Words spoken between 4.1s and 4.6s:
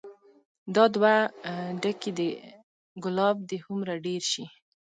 شي